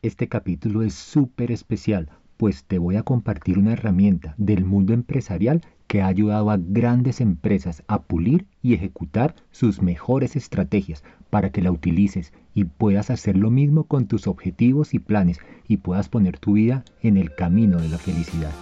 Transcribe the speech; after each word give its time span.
Este 0.00 0.28
capítulo 0.28 0.82
es 0.82 0.94
súper 0.94 1.50
especial, 1.50 2.08
pues 2.36 2.62
te 2.62 2.78
voy 2.78 2.94
a 2.94 3.02
compartir 3.02 3.58
una 3.58 3.72
herramienta 3.72 4.32
del 4.36 4.64
mundo 4.64 4.92
empresarial 4.92 5.62
que 5.88 6.02
ha 6.02 6.06
ayudado 6.06 6.52
a 6.52 6.56
grandes 6.56 7.20
empresas 7.20 7.82
a 7.88 8.02
pulir 8.02 8.46
y 8.62 8.74
ejecutar 8.74 9.34
sus 9.50 9.82
mejores 9.82 10.36
estrategias 10.36 11.02
para 11.30 11.50
que 11.50 11.62
la 11.62 11.72
utilices 11.72 12.32
y 12.54 12.62
puedas 12.62 13.10
hacer 13.10 13.36
lo 13.36 13.50
mismo 13.50 13.84
con 13.88 14.06
tus 14.06 14.28
objetivos 14.28 14.94
y 14.94 15.00
planes 15.00 15.40
y 15.66 15.78
puedas 15.78 16.08
poner 16.08 16.38
tu 16.38 16.52
vida 16.52 16.84
en 17.02 17.16
el 17.16 17.34
camino 17.34 17.80
de 17.80 17.88
la 17.88 17.98
felicidad. 17.98 18.52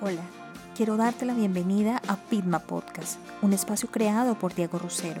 Hola, 0.00 0.22
quiero 0.76 0.96
darte 0.96 1.24
la 1.24 1.34
bienvenida 1.34 2.02
a 2.08 2.16
Pitma 2.16 2.58
Podcast, 2.58 3.20
un 3.42 3.52
espacio 3.52 3.88
creado 3.92 4.36
por 4.36 4.56
Diego 4.56 4.80
Rosero, 4.80 5.20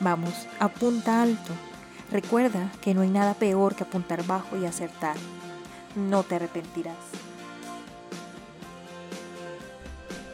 Vamos, 0.00 0.48
apunta 0.58 1.22
alto. 1.22 1.52
Recuerda 2.10 2.72
que 2.80 2.94
no 2.94 3.02
hay 3.02 3.10
nada 3.10 3.34
peor 3.34 3.74
que 3.74 3.84
apuntar 3.84 4.26
bajo 4.26 4.56
y 4.56 4.64
acertar. 4.64 5.16
No 5.94 6.22
te 6.22 6.36
arrepentirás. 6.36 6.96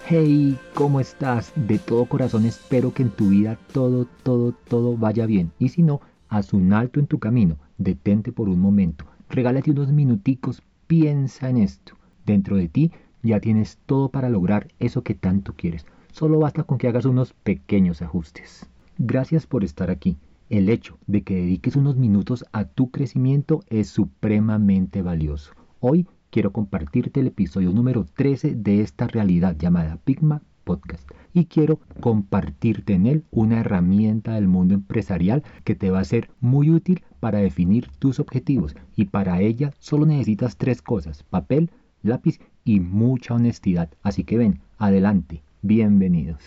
Hey, 0.07 0.57
¿cómo 0.73 1.01
estás? 1.01 1.53
De 1.57 1.81
todo 1.81 2.05
corazón 2.05 2.47
espero 2.47 2.95
que 2.95 3.03
en 3.03 3.11
tu 3.11 3.31
vida 3.31 3.59
todo, 3.73 4.07
todo, 4.23 4.53
todo 4.53 4.97
vaya 4.97 5.27
bien. 5.27 5.51
Y 5.59 5.71
si 5.71 5.83
no, 5.83 6.01
haz 6.29 6.53
un 6.53 6.73
alto 6.73 7.01
en 7.01 7.09
tu 7.09 7.19
camino. 7.19 7.57
Detente 7.77 8.31
por 8.31 8.49
un 8.49 8.61
momento. 8.61 9.05
Regálate 9.29 9.73
unos 9.73 9.91
minuticos. 9.91 10.63
Piensa 10.87 11.51
en 11.51 11.57
esto. 11.57 11.95
Dentro 12.25 12.57
de 12.57 12.69
ti 12.69 12.93
ya 13.25 13.41
tienes 13.41 13.79
todo 13.85 14.11
para 14.11 14.31
lograr 14.31 14.69
eso 14.79 15.03
que 15.03 15.17
tanto 15.17 15.55
quieres. 15.55 15.87
Solo 16.13 16.39
basta 16.39 16.63
con 16.63 16.79
que 16.79 16.87
hagas 16.87 17.05
unos 17.05 17.33
pequeños 17.33 18.01
ajustes. 18.01 18.69
Gracias 18.99 19.47
por 19.47 19.63
estar 19.63 19.91
aquí. 19.91 20.17
El 20.49 20.71
hecho 20.71 20.99
de 21.07 21.23
que 21.23 21.35
dediques 21.35 21.77
unos 21.77 21.97
minutos 21.97 22.47
a 22.53 22.65
tu 22.65 22.91
crecimiento 22.91 23.61
es 23.69 23.89
supremamente 23.89 25.03
valioso. 25.03 25.53
Hoy 25.81 26.07
quiero 26.31 26.53
compartirte 26.53 27.21
el 27.21 27.27
episodio 27.27 27.73
número 27.73 28.05
13 28.05 28.55
de 28.55 28.81
esta 28.81 29.07
realidad 29.07 29.55
llamada 29.59 29.99
Pigma 30.05 30.41
Podcast 30.65 31.11
y 31.35 31.45
quiero 31.45 31.81
compartirte 32.01 32.95
en 32.95 33.07
él 33.07 33.25
una 33.31 33.61
herramienta 33.61 34.35
del 34.35 34.49
mundo 34.49 34.73
empresarial 34.73 35.43
que 35.65 35.75
te 35.75 35.91
va 35.91 36.01
a 36.01 36.05
ser 36.05 36.31
muy 36.41 36.71
útil 36.71 37.03
para 37.21 37.39
definir 37.39 37.89
tus 37.99 38.19
objetivos 38.19 38.77
y 38.95 39.07
para 39.07 39.43
ella 39.43 39.73
solo 39.79 40.07
necesitas 40.07 40.57
tres 40.57 40.81
cosas, 40.81 41.23
papel, 41.25 41.71
lápiz 42.03 42.41
y 42.65 42.81
mucha 42.81 43.35
honestidad. 43.35 43.91
Así 44.03 44.25
que 44.25 44.39
ven, 44.39 44.61
adelante, 44.79 45.43
bienvenidos. 45.61 46.43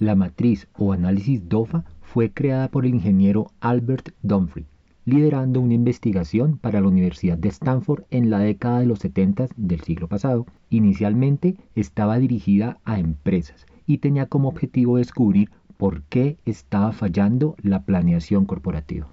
La 0.00 0.14
matriz 0.14 0.66
o 0.78 0.94
análisis 0.94 1.46
DOFA 1.46 1.84
fue 2.00 2.32
creada 2.32 2.70
por 2.70 2.86
el 2.86 2.94
ingeniero 2.94 3.48
Albert 3.60 4.14
Dumfries, 4.22 4.66
liderando 5.04 5.60
una 5.60 5.74
investigación 5.74 6.56
para 6.56 6.80
la 6.80 6.88
Universidad 6.88 7.36
de 7.36 7.50
Stanford 7.50 8.04
en 8.10 8.30
la 8.30 8.38
década 8.38 8.80
de 8.80 8.86
los 8.86 9.00
70 9.00 9.48
del 9.58 9.80
siglo 9.82 10.08
pasado. 10.08 10.46
Inicialmente 10.70 11.56
estaba 11.74 12.18
dirigida 12.18 12.78
a 12.86 12.98
empresas 12.98 13.66
y 13.86 13.98
tenía 13.98 14.24
como 14.24 14.48
objetivo 14.48 14.96
descubrir 14.96 15.50
por 15.76 16.00
qué 16.04 16.38
estaba 16.46 16.92
fallando 16.92 17.54
la 17.60 17.82
planeación 17.82 18.46
corporativa. 18.46 19.12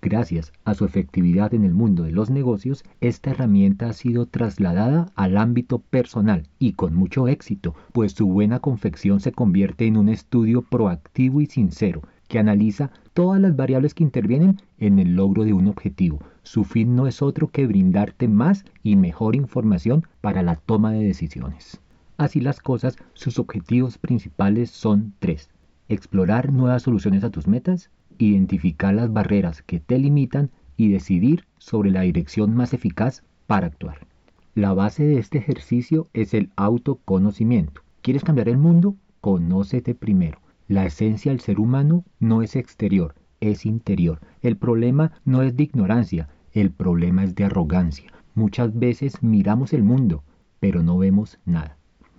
Gracias 0.00 0.52
a 0.64 0.74
su 0.74 0.84
efectividad 0.84 1.54
en 1.54 1.64
el 1.64 1.74
mundo 1.74 2.04
de 2.04 2.12
los 2.12 2.30
negocios, 2.30 2.84
esta 3.00 3.30
herramienta 3.30 3.88
ha 3.88 3.92
sido 3.92 4.26
trasladada 4.26 5.10
al 5.16 5.36
ámbito 5.36 5.80
personal 5.80 6.46
y 6.60 6.74
con 6.74 6.94
mucho 6.94 7.26
éxito, 7.26 7.74
pues 7.92 8.12
su 8.12 8.28
buena 8.28 8.60
confección 8.60 9.18
se 9.18 9.32
convierte 9.32 9.86
en 9.86 9.96
un 9.96 10.08
estudio 10.08 10.62
proactivo 10.62 11.40
y 11.40 11.46
sincero 11.46 12.02
que 12.28 12.38
analiza 12.38 12.92
todas 13.12 13.40
las 13.40 13.56
variables 13.56 13.94
que 13.94 14.04
intervienen 14.04 14.62
en 14.78 15.00
el 15.00 15.16
logro 15.16 15.44
de 15.44 15.52
un 15.52 15.66
objetivo. 15.66 16.20
Su 16.44 16.62
fin 16.62 16.94
no 16.94 17.08
es 17.08 17.20
otro 17.20 17.48
que 17.48 17.66
brindarte 17.66 18.28
más 18.28 18.64
y 18.84 18.94
mejor 18.94 19.34
información 19.34 20.06
para 20.20 20.44
la 20.44 20.54
toma 20.54 20.92
de 20.92 21.02
decisiones. 21.02 21.80
Así 22.18 22.40
las 22.40 22.60
cosas, 22.60 22.96
sus 23.14 23.40
objetivos 23.40 23.98
principales 23.98 24.70
son 24.70 25.14
tres. 25.18 25.50
Explorar 25.88 26.52
nuevas 26.52 26.82
soluciones 26.82 27.24
a 27.24 27.30
tus 27.30 27.48
metas, 27.48 27.90
identificar 28.18 28.94
las 28.94 29.12
barreras 29.12 29.62
que 29.62 29.80
te 29.80 29.98
limitan 29.98 30.50
y 30.76 30.90
decidir 30.90 31.44
sobre 31.58 31.90
la 31.90 32.02
dirección 32.02 32.54
más 32.54 32.74
eficaz 32.74 33.22
para 33.46 33.66
actuar. 33.66 34.06
La 34.54 34.74
base 34.74 35.04
de 35.04 35.18
este 35.18 35.38
ejercicio 35.38 36.08
es 36.12 36.34
el 36.34 36.50
autoconocimiento. 36.56 37.82
¿Quieres 38.02 38.24
cambiar 38.24 38.48
el 38.48 38.58
mundo? 38.58 38.96
Conócete 39.20 39.94
primero. 39.94 40.38
La 40.68 40.84
esencia 40.84 41.32
del 41.32 41.40
ser 41.40 41.60
humano 41.60 42.04
no 42.20 42.42
es 42.42 42.56
exterior, 42.56 43.14
es 43.40 43.64
interior. 43.64 44.20
El 44.42 44.56
problema 44.56 45.12
no 45.24 45.42
es 45.42 45.56
de 45.56 45.62
ignorancia, 45.64 46.28
el 46.52 46.70
problema 46.70 47.24
es 47.24 47.34
de 47.34 47.44
arrogancia. 47.44 48.12
Muchas 48.34 48.76
veces 48.78 49.22
miramos 49.22 49.72
el 49.72 49.82
mundo, 49.82 50.22
pero 50.60 50.82
no 50.82 50.98
vemos 50.98 51.38
nada. 51.44 51.76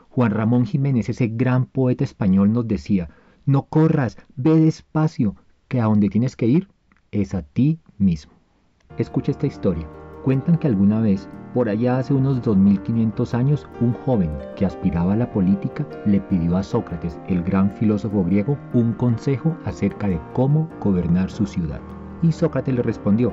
Juan 0.10 0.32
Ramón 0.32 0.66
Jiménez, 0.66 1.10
ese 1.10 1.28
gran 1.28 1.66
poeta 1.66 2.04
español, 2.04 2.52
nos 2.52 2.68
decía, 2.68 3.10
no 3.46 3.64
corras, 3.64 4.18
ve 4.36 4.56
despacio, 4.60 5.36
que 5.70 5.80
a 5.80 5.86
donde 5.86 6.10
tienes 6.10 6.36
que 6.36 6.48
ir 6.48 6.68
es 7.12 7.34
a 7.34 7.44
ti 7.44 7.80
mismo. 8.00 8.34
Escucha 8.98 9.32
esta 9.32 9.48
historia. 9.48 9.88
Cuentan 10.24 10.58
que 10.58 10.68
alguna 10.68 11.00
vez, 11.00 11.30
por 11.54 11.70
allá 11.70 12.00
hace 12.00 12.14
unos 12.14 12.42
2500 12.42 13.34
años, 13.34 13.68
un 13.80 13.94
joven 13.94 14.32
que 14.56 14.66
aspiraba 14.66 15.14
a 15.14 15.18
la 15.18 15.32
política 15.32 15.88
le 16.06 16.20
pidió 16.22 16.58
a 16.58 16.64
Sócrates, 16.64 17.20
el 17.28 17.44
gran 17.44 17.72
filósofo 17.72 18.24
griego, 18.24 18.58
un 18.74 18.94
consejo 18.94 19.56
acerca 19.64 20.08
de 20.08 20.20
cómo 20.34 20.68
gobernar 20.82 21.32
su 21.32 21.46
ciudad. 21.46 21.80
Y 22.22 22.32
Sócrates 22.32 22.76
le 22.76 22.82
respondió, 22.82 23.32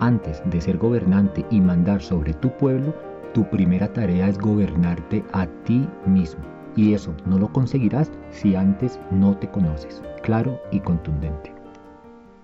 antes 0.00 0.40
de 0.46 0.60
ser 0.60 0.78
gobernante 0.78 1.44
y 1.50 1.60
mandar 1.60 2.00
sobre 2.00 2.32
tu 2.32 2.56
pueblo, 2.56 2.94
tu 3.34 3.48
primera 3.50 3.92
tarea 3.92 4.28
es 4.28 4.38
gobernarte 4.38 5.24
a 5.32 5.46
ti 5.64 5.86
mismo. 6.06 6.42
Y 6.76 6.94
eso 6.94 7.14
no 7.26 7.38
lo 7.38 7.52
conseguirás 7.52 8.10
si 8.30 8.54
antes 8.54 8.98
no 9.10 9.36
te 9.36 9.50
conoces. 9.50 10.02
Claro 10.22 10.58
y 10.70 10.80
contundente 10.80 11.61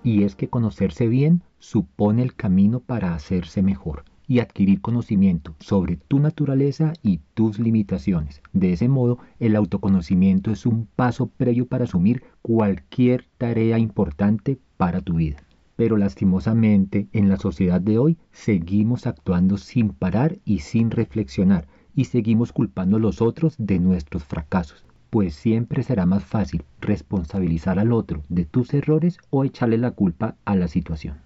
y 0.09 0.23
es 0.23 0.35
que 0.35 0.47
conocerse 0.47 1.07
bien 1.07 1.43
supone 1.59 2.23
el 2.23 2.33
camino 2.33 2.79
para 2.79 3.13
hacerse 3.13 3.61
mejor 3.61 4.05
y 4.27 4.39
adquirir 4.39 4.81
conocimiento 4.81 5.53
sobre 5.59 5.97
tu 5.97 6.17
naturaleza 6.19 6.93
y 7.03 7.19
tus 7.35 7.59
limitaciones. 7.59 8.41
De 8.51 8.73
ese 8.73 8.89
modo, 8.89 9.19
el 9.39 9.55
autoconocimiento 9.55 10.49
es 10.49 10.65
un 10.65 10.87
paso 10.95 11.27
previo 11.27 11.67
para 11.67 11.83
asumir 11.83 12.23
cualquier 12.41 13.27
tarea 13.37 13.77
importante 13.77 14.57
para 14.77 15.01
tu 15.01 15.13
vida. 15.15 15.43
Pero 15.75 15.95
lastimosamente, 15.95 17.07
en 17.13 17.29
la 17.29 17.37
sociedad 17.37 17.79
de 17.79 17.99
hoy 17.99 18.17
seguimos 18.31 19.05
actuando 19.05 19.57
sin 19.57 19.89
parar 19.89 20.39
y 20.43 20.59
sin 20.59 20.89
reflexionar, 20.89 21.67
y 21.93 22.05
seguimos 22.05 22.51
culpando 22.51 22.97
a 22.97 22.99
los 22.99 23.21
otros 23.21 23.53
de 23.59 23.77
nuestros 23.77 24.23
fracasos 24.23 24.88
pues 25.09 25.33
siempre 25.33 25.83
será 25.83 26.05
más 26.05 26.23
fácil 26.23 26.63
responsabilizar 26.81 27.79
al 27.79 27.91
otro 27.91 28.23
de 28.29 28.45
tus 28.45 28.73
errores 28.73 29.17
o 29.29 29.43
echarle 29.43 29.77
la 29.77 29.91
culpa 29.91 30.35
a 30.45 30.55
la 30.55 30.67
situación. 30.67 31.17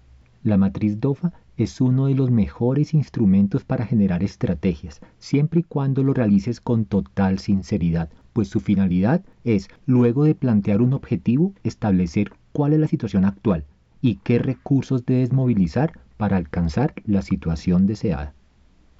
La 0.42 0.56
matriz 0.56 1.00
DOFA 1.00 1.32
es 1.56 1.80
uno 1.80 2.06
de 2.06 2.14
los 2.14 2.30
mejores 2.30 2.94
instrumentos 2.94 3.64
para 3.64 3.86
generar 3.86 4.22
estrategias, 4.22 5.00
siempre 5.18 5.60
y 5.60 5.62
cuando 5.62 6.02
lo 6.02 6.12
realices 6.12 6.60
con 6.60 6.84
total 6.84 7.38
sinceridad, 7.38 8.10
pues 8.32 8.48
su 8.48 8.60
finalidad 8.60 9.22
es, 9.44 9.68
luego 9.86 10.24
de 10.24 10.34
plantear 10.34 10.82
un 10.82 10.92
objetivo, 10.92 11.54
establecer 11.62 12.32
cuál 12.52 12.72
es 12.72 12.80
la 12.80 12.88
situación 12.88 13.24
actual 13.24 13.64
y 14.02 14.16
qué 14.16 14.38
recursos 14.38 15.06
debes 15.06 15.32
movilizar 15.32 15.98
para 16.16 16.36
alcanzar 16.36 16.94
la 17.06 17.22
situación 17.22 17.86
deseada. 17.86 18.34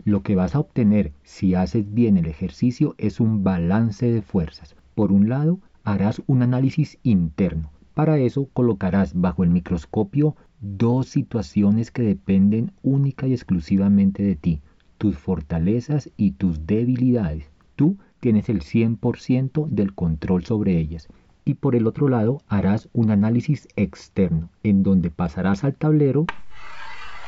Lo 0.07 0.23
que 0.23 0.35
vas 0.35 0.55
a 0.55 0.61
obtener 0.61 1.13
si 1.23 1.55
haces 1.55 1.95
bien 1.95 2.19
el 2.19 2.27
ejercicio 2.27 2.95
es 2.99 3.21
un 3.21 3.43
balance 3.43 4.13
de 4.13 4.21
fuerzas. 4.21 4.77
Por 4.95 5.13
un 5.13 5.31
lado, 5.31 5.61
harás 5.83 6.21
un 6.27 6.43
análisis 6.43 6.99
interno. 7.03 7.71
Para 7.95 8.19
eso 8.19 8.51
colocarás 8.53 9.19
bajo 9.19 9.45
el 9.45 9.49
microscopio 9.51 10.37
dos 10.61 11.09
situaciones 11.09 11.91
que 11.91 12.03
dependen 12.03 12.73
única 12.83 13.27
y 13.27 13.33
exclusivamente 13.33 14.23
de 14.23 14.37
ti, 14.37 14.61
tus 14.99 15.17
fortalezas 15.17 16.11
y 16.19 16.33
tus 16.33 16.67
debilidades. 16.67 17.51
Tú 17.75 17.97
tienes 18.21 18.51
el 18.51 18.61
100% 18.61 19.69
del 19.69 19.95
control 19.95 20.45
sobre 20.45 20.77
ellas. 20.79 21.09
Y 21.47 21.55
por 21.55 21.77
el 21.77 21.87
otro 21.87 22.11
lado 22.11 22.43
harás 22.47 22.91
un 22.93 23.11
análisis 23.11 23.69
externo, 23.77 24.51
en 24.63 24.83
donde 24.83 25.11
pasarás 25.11 25.65
al 25.65 25.77
tablero 25.77 26.29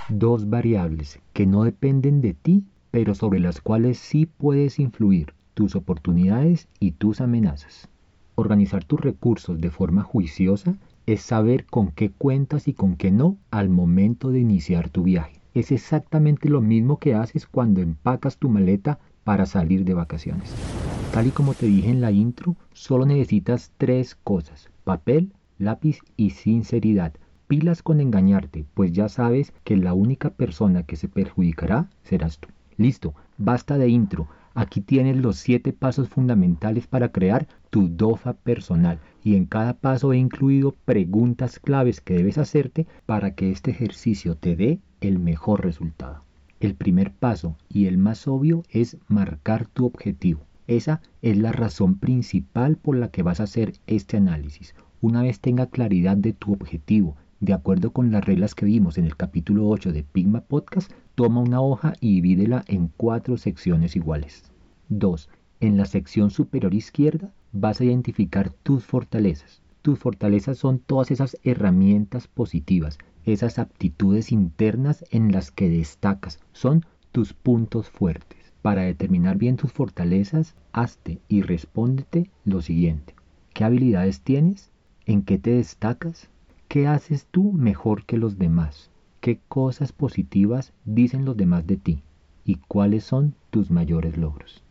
dos 0.08 0.48
variables 0.48 1.20
que 1.32 1.46
no 1.46 1.64
dependen 1.64 2.20
de 2.20 2.34
ti, 2.34 2.64
pero 2.90 3.14
sobre 3.14 3.40
las 3.40 3.60
cuales 3.60 3.98
sí 3.98 4.26
puedes 4.26 4.78
influir, 4.78 5.34
tus 5.54 5.74
oportunidades 5.74 6.68
y 6.78 6.92
tus 6.92 7.20
amenazas. 7.20 7.88
Organizar 8.36 8.84
tus 8.84 9.00
recursos 9.00 9.60
de 9.60 9.70
forma 9.70 10.02
juiciosa 10.02 10.76
es 11.06 11.22
saber 11.22 11.66
con 11.66 11.90
qué 11.90 12.10
cuentas 12.10 12.68
y 12.68 12.72
con 12.74 12.96
qué 12.96 13.10
no 13.10 13.36
al 13.50 13.68
momento 13.68 14.30
de 14.30 14.40
iniciar 14.40 14.90
tu 14.90 15.02
viaje. 15.02 15.40
Es 15.54 15.72
exactamente 15.72 16.48
lo 16.48 16.60
mismo 16.60 16.98
que 16.98 17.14
haces 17.14 17.46
cuando 17.46 17.80
empacas 17.80 18.36
tu 18.36 18.48
maleta 18.48 18.98
para 19.24 19.46
salir 19.46 19.84
de 19.84 19.94
vacaciones. 19.94 20.54
Tal 21.12 21.28
y 21.28 21.30
como 21.30 21.54
te 21.54 21.66
dije 21.66 21.90
en 21.90 22.00
la 22.00 22.12
intro, 22.12 22.56
solo 22.74 23.06
necesitas 23.06 23.72
tres 23.78 24.14
cosas, 24.14 24.68
papel, 24.84 25.32
lápiz 25.58 26.00
y 26.16 26.30
sinceridad. 26.30 27.14
Pilas 27.48 27.82
con 27.82 28.00
engañarte, 28.00 28.64
pues 28.74 28.92
ya 28.92 29.08
sabes 29.08 29.52
que 29.62 29.76
la 29.76 29.94
única 29.94 30.30
persona 30.30 30.82
que 30.82 30.96
se 30.96 31.08
perjudicará 31.08 31.88
serás 32.02 32.38
tú. 32.38 32.48
Listo, 32.76 33.14
basta 33.38 33.78
de 33.78 33.88
intro. 33.88 34.26
Aquí 34.54 34.80
tienes 34.80 35.16
los 35.16 35.36
siete 35.36 35.72
pasos 35.72 36.08
fundamentales 36.08 36.86
para 36.88 37.12
crear 37.12 37.46
tu 37.70 37.88
DOFA 37.88 38.32
personal 38.32 38.98
y 39.22 39.36
en 39.36 39.44
cada 39.44 39.74
paso 39.74 40.12
he 40.12 40.18
incluido 40.18 40.74
preguntas 40.84 41.60
claves 41.60 42.00
que 42.00 42.14
debes 42.14 42.38
hacerte 42.38 42.86
para 43.06 43.34
que 43.34 43.52
este 43.52 43.70
ejercicio 43.70 44.34
te 44.34 44.56
dé 44.56 44.80
el 45.00 45.18
mejor 45.18 45.62
resultado. 45.62 46.24
El 46.58 46.74
primer 46.74 47.12
paso 47.12 47.56
y 47.68 47.86
el 47.86 47.96
más 47.96 48.26
obvio 48.26 48.62
es 48.70 48.96
marcar 49.08 49.66
tu 49.66 49.86
objetivo. 49.86 50.40
Esa 50.66 51.00
es 51.22 51.36
la 51.36 51.52
razón 51.52 51.98
principal 51.98 52.76
por 52.76 52.96
la 52.96 53.10
que 53.12 53.22
vas 53.22 53.38
a 53.38 53.44
hacer 53.44 53.74
este 53.86 54.16
análisis. 54.16 54.74
Una 55.00 55.22
vez 55.22 55.38
tenga 55.38 55.66
claridad 55.66 56.16
de 56.16 56.32
tu 56.32 56.52
objetivo, 56.52 57.14
de 57.40 57.52
acuerdo 57.52 57.90
con 57.92 58.10
las 58.10 58.24
reglas 58.24 58.54
que 58.54 58.64
vimos 58.64 58.96
en 58.96 59.04
el 59.04 59.16
capítulo 59.16 59.68
8 59.68 59.92
de 59.92 60.02
Pigma 60.02 60.40
Podcast, 60.40 60.90
toma 61.14 61.42
una 61.42 61.60
hoja 61.60 61.92
y 62.00 62.14
divídela 62.14 62.64
en 62.66 62.88
cuatro 62.96 63.36
secciones 63.36 63.94
iguales. 63.94 64.50
2. 64.88 65.28
En 65.60 65.76
la 65.76 65.84
sección 65.84 66.30
superior 66.30 66.72
izquierda 66.72 67.34
vas 67.52 67.80
a 67.80 67.84
identificar 67.84 68.50
tus 68.50 68.84
fortalezas. 68.84 69.60
Tus 69.82 69.98
fortalezas 69.98 70.58
son 70.58 70.78
todas 70.78 71.10
esas 71.10 71.36
herramientas 71.42 72.26
positivas, 72.26 72.98
esas 73.24 73.58
aptitudes 73.58 74.32
internas 74.32 75.04
en 75.10 75.30
las 75.30 75.50
que 75.50 75.68
destacas, 75.68 76.40
son 76.52 76.86
tus 77.12 77.34
puntos 77.34 77.90
fuertes. 77.90 78.52
Para 78.62 78.82
determinar 78.82 79.36
bien 79.36 79.56
tus 79.56 79.72
fortalezas, 79.72 80.56
hazte 80.72 81.20
y 81.28 81.42
respóndete 81.42 82.30
lo 82.44 82.62
siguiente. 82.62 83.14
¿Qué 83.52 83.64
habilidades 83.64 84.22
tienes? 84.22 84.70
¿En 85.04 85.22
qué 85.22 85.38
te 85.38 85.50
destacas? 85.50 86.30
¿Qué 86.68 86.88
haces 86.88 87.26
tú 87.30 87.52
mejor 87.52 88.04
que 88.04 88.18
los 88.18 88.38
demás? 88.38 88.90
¿Qué 89.20 89.38
cosas 89.48 89.92
positivas 89.92 90.72
dicen 90.84 91.24
los 91.24 91.36
demás 91.36 91.64
de 91.66 91.76
ti? 91.76 92.02
¿Y 92.44 92.56
cuáles 92.56 93.04
son 93.04 93.34
tus 93.50 93.70
mayores 93.70 94.16
logros? 94.16 94.64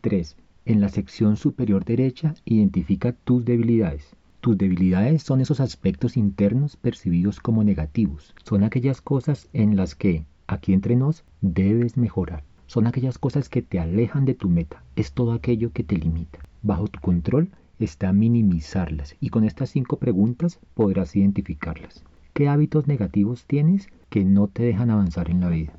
3. 0.00 0.36
En 0.64 0.80
la 0.80 0.88
sección 0.88 1.36
superior 1.36 1.84
derecha 1.84 2.34
identifica 2.46 3.12
tus 3.12 3.44
debilidades. 3.44 4.16
Tus 4.40 4.56
debilidades 4.56 5.22
son 5.22 5.42
esos 5.42 5.60
aspectos 5.60 6.16
internos 6.16 6.76
percibidos 6.76 7.38
como 7.38 7.64
negativos. 7.64 8.34
Son 8.44 8.64
aquellas 8.64 9.02
cosas 9.02 9.50
en 9.52 9.76
las 9.76 9.94
que, 9.94 10.24
aquí 10.46 10.72
entre 10.72 10.96
nos, 10.96 11.22
debes 11.42 11.98
mejorar. 11.98 12.44
Son 12.66 12.86
aquellas 12.86 13.18
cosas 13.18 13.50
que 13.50 13.60
te 13.60 13.78
alejan 13.78 14.24
de 14.24 14.34
tu 14.34 14.48
meta. 14.48 14.82
Es 14.96 15.12
todo 15.12 15.32
aquello 15.32 15.70
que 15.70 15.84
te 15.84 15.98
limita. 15.98 16.38
Bajo 16.62 16.88
tu 16.88 16.98
control 17.00 17.50
está 17.84 18.12
minimizarlas 18.12 19.16
y 19.20 19.30
con 19.30 19.44
estas 19.44 19.70
cinco 19.70 19.98
preguntas 19.98 20.60
podrás 20.74 21.16
identificarlas. 21.16 22.04
¿Qué 22.32 22.48
hábitos 22.48 22.86
negativos 22.86 23.44
tienes 23.46 23.88
que 24.08 24.24
no 24.24 24.48
te 24.48 24.62
dejan 24.62 24.90
avanzar 24.90 25.30
en 25.30 25.40
la 25.40 25.48
vida? 25.48 25.72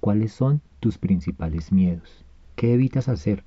¿Cuáles 0.00 0.32
son 0.32 0.60
tus 0.80 0.98
principales 0.98 1.72
miedos? 1.72 2.24
¿Qué 2.56 2.74
evitas 2.74 3.08
hacer? 3.08 3.44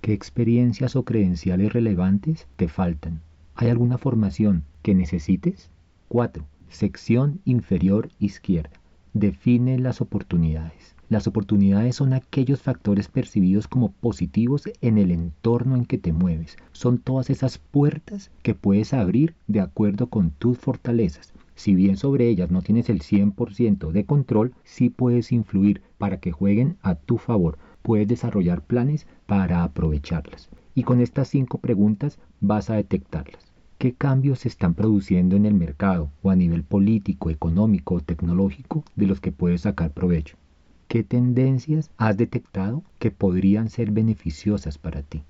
¿Qué 0.00 0.12
experiencias 0.12 0.96
o 0.96 1.04
credenciales 1.04 1.72
relevantes 1.72 2.46
te 2.56 2.68
faltan? 2.68 3.20
¿Hay 3.54 3.68
alguna 3.68 3.98
formación 3.98 4.64
que 4.82 4.94
necesites? 4.94 5.70
4. 6.08 6.44
Sección 6.68 7.40
inferior 7.44 8.08
izquierda. 8.18 8.80
Define 9.16 9.78
las 9.78 10.00
oportunidades. 10.00 10.96
Las 11.08 11.28
oportunidades 11.28 11.94
son 11.94 12.14
aquellos 12.14 12.60
factores 12.60 13.06
percibidos 13.06 13.68
como 13.68 13.92
positivos 13.92 14.64
en 14.80 14.98
el 14.98 15.12
entorno 15.12 15.76
en 15.76 15.84
que 15.84 15.98
te 15.98 16.12
mueves. 16.12 16.56
Son 16.72 16.98
todas 16.98 17.30
esas 17.30 17.58
puertas 17.58 18.32
que 18.42 18.56
puedes 18.56 18.92
abrir 18.92 19.36
de 19.46 19.60
acuerdo 19.60 20.08
con 20.08 20.30
tus 20.30 20.58
fortalezas. 20.58 21.32
Si 21.54 21.76
bien 21.76 21.96
sobre 21.96 22.28
ellas 22.28 22.50
no 22.50 22.60
tienes 22.60 22.90
el 22.90 23.02
100% 23.02 23.92
de 23.92 24.04
control, 24.04 24.52
sí 24.64 24.90
puedes 24.90 25.30
influir 25.30 25.80
para 25.96 26.18
que 26.18 26.32
jueguen 26.32 26.76
a 26.82 26.96
tu 26.96 27.18
favor. 27.18 27.56
Puedes 27.82 28.08
desarrollar 28.08 28.62
planes 28.62 29.06
para 29.26 29.62
aprovecharlas. 29.62 30.50
Y 30.74 30.82
con 30.82 31.00
estas 31.00 31.28
cinco 31.28 31.58
preguntas 31.58 32.18
vas 32.40 32.68
a 32.68 32.74
detectarlas. 32.74 33.53
¿Qué 33.78 33.92
cambios 33.92 34.40
se 34.40 34.48
están 34.48 34.74
produciendo 34.74 35.36
en 35.36 35.46
el 35.46 35.54
mercado 35.54 36.10
o 36.22 36.30
a 36.30 36.36
nivel 36.36 36.62
político, 36.62 37.28
económico 37.28 37.96
o 37.96 38.00
tecnológico 38.00 38.84
de 38.96 39.06
los 39.06 39.20
que 39.20 39.32
puedes 39.32 39.62
sacar 39.62 39.90
provecho? 39.90 40.36
¿Qué 40.88 41.02
tendencias 41.02 41.90
has 41.96 42.16
detectado 42.16 42.82
que 42.98 43.10
podrían 43.10 43.68
ser 43.68 43.90
beneficiosas 43.90 44.78
para 44.78 45.02
ti? 45.02 45.22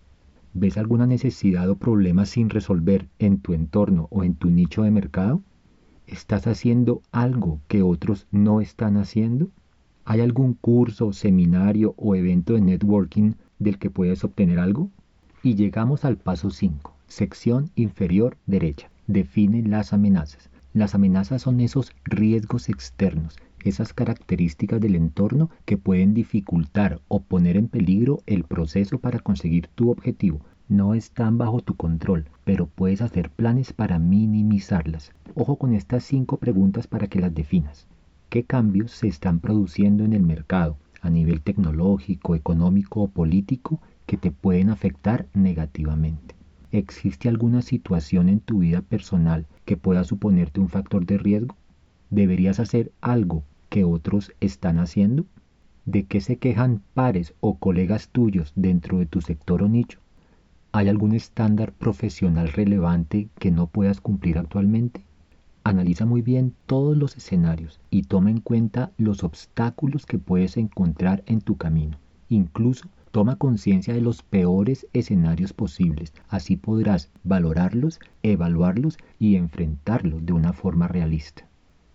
¿Ves 0.53 0.77
alguna 0.77 1.07
necesidad 1.07 1.69
o 1.71 1.77
problema 1.77 2.27
sin 2.27 2.51
resolver 2.51 3.09
en 3.19 3.39
tu 3.39 3.55
entorno 3.55 4.09
o 4.11 4.23
en 4.23 4.35
tu 4.35 4.51
nicho 4.51 4.83
de 4.83 4.91
mercado? 4.91 5.41
¿Estás 6.07 6.47
haciendo 6.47 7.03
algo 7.11 7.61
que 7.67 7.83
otros 7.83 8.27
no 8.31 8.61
están 8.61 8.99
haciendo? 8.99 9.49
¿Hay 10.05 10.21
algún 10.21 10.53
curso, 10.53 11.13
seminario 11.13 11.95
o 11.97 12.15
evento 12.15 12.53
de 12.53 12.61
networking 12.61 13.33
del 13.59 13.79
que 13.79 13.91
puedes 13.91 14.23
obtener 14.23 14.59
algo? 14.59 14.91
Y 15.43 15.55
llegamos 15.55 16.05
al 16.05 16.19
paso 16.19 16.51
5, 16.51 16.94
sección 17.15 17.71
inferior 17.75 18.37
derecha. 18.47 18.91
Define 19.07 19.63
las 19.63 19.93
amenazas. 19.93 20.51
Las 20.73 20.95
amenazas 20.95 21.43
son 21.43 21.61
esos 21.61 21.93
riesgos 22.05 22.69
externos 22.69 23.37
esas 23.65 23.95
características 23.95 24.81
del 24.81 24.95
entorno 24.95 25.51
que 25.65 25.79
pueden 25.79 26.15
dificultar 26.15 27.01
o 27.09 27.21
poner 27.21 27.57
en 27.57 27.69
peligro 27.69 28.21
el 28.27 28.45
proceso 28.45 28.99
para 28.99 29.19
conseguir 29.19 29.69
tu 29.69 29.91
objetivo. 29.91 30.41
No 30.69 30.95
están 30.95 31.39
bajo 31.39 31.61
tu 31.61 31.75
control, 31.75 32.27
pero 32.45 32.67
puedes 32.67 33.03
hacer 33.03 33.31
planes 33.31 33.73
para 33.73 33.99
minimizarlas. 33.99 35.13
Ojo 35.35 35.57
con 35.57 35.75
estas 35.75 36.05
cinco 36.05 36.37
preguntas 36.37 36.87
para 36.87 37.07
que 37.07 37.21
las 37.21 37.35
definas. 37.35 37.87
¿Qué 38.29 38.45
cambios 38.45 38.93
se 38.93 39.09
están 39.09 39.41
produciendo 39.41 40.05
en 40.05 40.13
el 40.13 40.23
mercado 40.23 40.77
a 41.01 41.11
nivel 41.11 41.43
tecnológico, 41.43 42.35
económico 42.35 43.03
o 43.03 43.09
político 43.09 43.81
que 44.07 44.17
te 44.17 44.31
pueden 44.31 44.71
afectar 44.71 45.27
negativamente? 45.35 46.34
¿Existe 46.75 47.29
alguna 47.29 47.63
situación 47.63 48.29
en 48.29 48.41
tu 48.41 48.59
vida 48.59 48.83
personal 48.83 49.47
que 49.65 49.77
pueda 49.77 50.03
suponerte 50.03 50.59
un 50.59 50.69
factor 50.69 51.07
de 51.07 51.19
riesgo? 51.19 51.55
¿Deberías 52.11 52.59
hacer 52.59 52.91
algo 53.01 53.45
que 53.69 53.85
otros 53.85 54.33
están 54.41 54.81
haciendo? 54.81 55.25
¿De 55.85 56.03
qué 56.07 56.21
se 56.21 56.39
quejan 56.39 56.83
pares 56.93 57.33
o 57.39 57.61
colegas 57.61 58.09
tuyos 58.09 58.53
dentro 58.57 58.99
de 58.99 59.07
tu 59.07 59.21
sector 59.21 59.63
o 59.63 59.69
nicho? 59.69 60.01
¿Hay 60.73 60.89
algún 60.89 61.15
estándar 61.15 61.73
profesional 61.73 62.49
relevante 62.49 63.29
que 63.39 63.53
no 63.53 63.69
puedas 63.69 64.01
cumplir 64.01 64.37
actualmente? 64.37 65.05
Analiza 65.63 66.07
muy 66.07 66.23
bien 66.23 66.55
todos 66.67 66.97
los 66.97 67.17
escenarios 67.17 67.79
y 67.89 68.03
toma 68.03 68.33
en 68.33 68.41
cuenta 68.41 68.91
los 68.99 69.23
obstáculos 69.23 70.07
que 70.07 70.19
puedes 70.19 70.57
encontrar 70.57 71.23
en 71.27 71.41
tu 71.41 71.57
camino. 71.57 71.99
Incluso 72.29 72.89
toma 73.15 73.37
conciencia 73.37 73.95
de 73.95 74.01
los 74.01 74.25
peores 74.25 74.89
escenarios 74.93 75.53
posibles. 75.53 76.13
Así 76.27 76.57
podrás 76.57 77.13
valorarlos, 77.23 78.01
evaluarlos 78.25 78.99
y 79.21 79.37
enfrentarlos 79.37 80.27
de 80.27 80.33
una 80.33 80.53
forma 80.53 80.89
realista. 80.89 81.47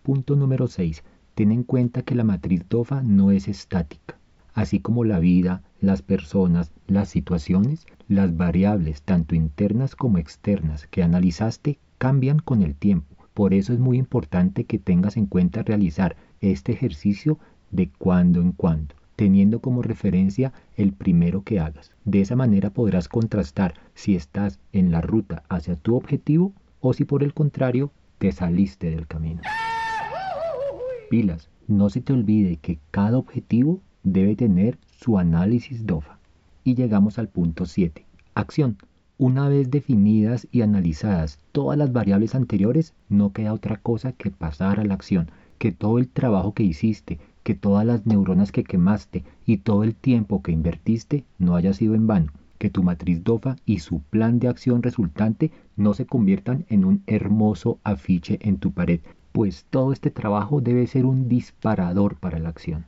Punto 0.01 0.37
número 0.37 0.67
6. 0.67 1.03
Ten 1.35 1.51
en 1.51 1.63
cuenta 1.63 2.03
que 2.03 2.15
la 2.15 2.23
matriz 2.23 2.63
DOFA 2.69 3.03
no 3.03 3.31
es 3.31 3.49
estática. 3.49 4.17
Así 4.53 4.79
como 4.79 5.03
la 5.03 5.19
vida, 5.19 5.61
las 5.81 6.01
personas, 6.01 6.71
las 6.87 7.09
situaciones, 7.09 7.85
las 8.07 8.37
variables, 8.37 9.01
tanto 9.01 9.35
internas 9.35 9.97
como 9.97 10.19
externas, 10.19 10.87
que 10.87 11.03
analizaste, 11.03 11.79
cambian 11.97 12.39
con 12.39 12.63
el 12.63 12.75
tiempo. 12.75 13.17
Por 13.33 13.53
eso 13.53 13.73
es 13.73 13.79
muy 13.79 13.97
importante 13.97 14.63
que 14.63 14.79
tengas 14.79 15.17
en 15.17 15.25
cuenta 15.25 15.63
realizar 15.63 16.15
este 16.39 16.71
ejercicio 16.71 17.39
de 17.71 17.89
cuando 17.89 18.39
en 18.39 18.53
cuando, 18.53 18.95
teniendo 19.19 19.59
como 19.59 19.81
referencia 19.81 20.53
el 20.77 20.93
primero 20.93 21.43
que 21.43 21.59
hagas. 21.59 21.91
De 22.05 22.21
esa 22.21 22.37
manera 22.37 22.69
podrás 22.69 23.09
contrastar 23.09 23.73
si 23.93 24.15
estás 24.15 24.61
en 24.71 24.91
la 24.93 25.01
ruta 25.01 25.43
hacia 25.49 25.75
tu 25.75 25.97
objetivo 25.97 26.53
o 26.79 26.93
si 26.93 27.03
por 27.03 27.21
el 27.21 27.33
contrario 27.33 27.91
te 28.17 28.31
saliste 28.31 28.89
del 28.89 29.07
camino. 29.07 29.41
Pilas, 31.09 31.49
no 31.67 31.89
se 31.89 31.99
te 31.99 32.13
olvide 32.13 32.59
que 32.61 32.79
cada 32.91 33.17
objetivo 33.17 33.81
debe 34.03 34.37
tener 34.37 34.77
su 34.85 35.19
análisis 35.19 35.85
DOFA. 35.85 36.17
Y 36.63 36.75
llegamos 36.75 37.19
al 37.19 37.27
punto 37.27 37.65
7. 37.65 38.05
Acción. 38.35 38.77
Una 39.17 39.49
vez 39.49 39.69
definidas 39.69 40.47
y 40.49 40.61
analizadas 40.61 41.39
todas 41.51 41.77
las 41.77 41.91
variables 41.91 42.35
anteriores, 42.35 42.93
no 43.09 43.33
queda 43.33 43.51
otra 43.51 43.75
cosa 43.75 44.13
que 44.13 44.31
pasar 44.31 44.79
a 44.79 44.85
la 44.85 44.93
acción, 44.93 45.29
que 45.57 45.73
todo 45.73 45.99
el 45.99 46.07
trabajo 46.07 46.53
que 46.53 46.63
hiciste, 46.63 47.19
que 47.43 47.55
todas 47.55 47.85
las 47.85 48.05
neuronas 48.05 48.51
que 48.51 48.63
quemaste 48.63 49.23
y 49.45 49.57
todo 49.57 49.83
el 49.83 49.95
tiempo 49.95 50.41
que 50.41 50.51
invertiste 50.51 51.25
no 51.37 51.55
haya 51.55 51.73
sido 51.73 51.95
en 51.95 52.07
vano, 52.07 52.31
que 52.57 52.69
tu 52.69 52.83
matriz 52.83 53.23
DOFA 53.23 53.55
y 53.65 53.79
su 53.79 54.01
plan 54.01 54.39
de 54.39 54.47
acción 54.47 54.83
resultante 54.83 55.51
no 55.75 55.93
se 55.93 56.05
conviertan 56.05 56.65
en 56.69 56.85
un 56.85 57.03
hermoso 57.07 57.79
afiche 57.83 58.37
en 58.41 58.57
tu 58.57 58.71
pared, 58.71 58.99
pues 59.31 59.65
todo 59.69 59.93
este 59.93 60.11
trabajo 60.11 60.61
debe 60.61 60.85
ser 60.87 61.05
un 61.05 61.29
disparador 61.29 62.15
para 62.15 62.39
la 62.39 62.49
acción. 62.49 62.85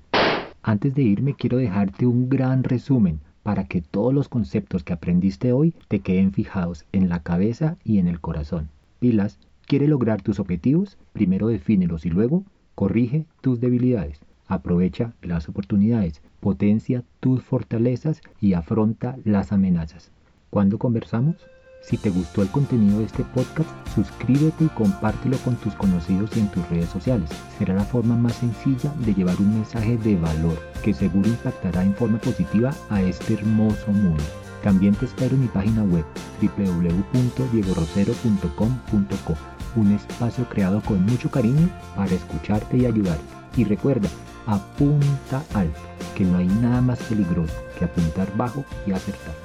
Antes 0.63 0.93
de 0.93 1.03
irme 1.03 1.36
quiero 1.36 1.58
dejarte 1.58 2.05
un 2.05 2.29
gran 2.29 2.63
resumen 2.63 3.20
para 3.43 3.65
que 3.65 3.81
todos 3.81 4.13
los 4.13 4.29
conceptos 4.29 4.84
que 4.84 4.93
aprendiste 4.93 5.53
hoy 5.53 5.74
te 5.88 6.00
queden 6.00 6.31
fijados 6.31 6.86
en 6.91 7.10
la 7.10 7.24
cabeza 7.24 7.77
y 7.84 7.98
en 7.98 8.08
el 8.08 8.20
corazón. 8.20 8.70
Pilas, 9.00 9.39
¿quiere 9.65 9.88
lograr 9.88 10.22
tus 10.22 10.39
objetivos? 10.39 10.98
Primero 11.13 11.48
defínelos 11.48 12.05
y 12.05 12.10
luego 12.10 12.43
corrige 12.75 13.25
tus 13.41 13.60
debilidades. 13.60 14.20
Aprovecha 14.51 15.13
las 15.22 15.48
oportunidades, 15.48 16.22
potencia 16.41 17.05
tus 17.22 17.41
fortalezas 17.41 18.22
y 18.41 18.51
afronta 18.51 19.15
las 19.24 19.53
amenazas. 19.53 20.12
¿Cuándo 20.50 20.77
conversamos? 20.77 21.38
Si 21.81 21.96
te 21.96 22.10
gustó 22.10 22.41
el 22.41 22.50
contenido 22.50 23.00
de 23.00 23.05
este 23.05 23.24
podcast, 23.24 23.70
suscríbete 23.96 24.65
y 24.65 24.67
compártelo 24.67 25.38
con 25.38 25.55
tus 25.55 25.74
conocidos 25.75 26.36
y 26.36 26.41
en 26.41 26.51
tus 26.51 26.70
redes 26.70 26.89
sociales. 26.89 27.29
Será 27.58 27.75
la 27.75 27.86
forma 27.86 28.17
más 28.17 28.36
sencilla 28.36 28.93
de 29.05 29.13
llevar 29.13 29.38
un 29.39 29.53
mensaje 29.53 29.96
de 30.00 30.17
valor 30.17 30.60
que 30.84 30.93
seguro 30.93 31.29
impactará 31.29 31.86
en 31.86 31.96
forma 31.96 32.17
positiva 32.17 32.74
a 32.89 33.01
este 33.01 33.36
hermoso 33.36 33.93
mundo. 33.93 34.22
También 34.63 34.96
te 34.96 35.05
espero 35.05 35.34
en 35.34 35.43
mi 35.43 35.48
página 35.48 35.86
web 35.86 36.03
www.diegorosero.com.co, 36.41 39.38
un 39.77 39.91
espacio 39.93 40.43
creado 40.50 40.81
con 40.81 41.05
mucho 41.05 41.31
cariño 41.31 41.70
para 41.96 42.13
escucharte 42.13 42.79
y 42.79 42.86
ayudarte. 42.86 43.41
Y 43.58 43.65
recuerda, 43.65 44.08
apunta 44.46 45.44
alto, 45.54 45.80
que 46.16 46.24
no 46.24 46.38
hay 46.38 46.48
nada 46.48 46.82
más 46.82 47.00
peligroso 47.04 47.54
que 47.78 47.86
apuntar 47.86 48.36
bajo 48.36 48.64
y 48.86 48.92
acertar. 48.92 49.36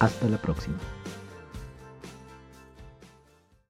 Hasta 0.00 0.28
la 0.28 0.38
próxima. 0.38 0.76